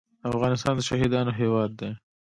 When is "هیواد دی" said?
1.39-1.89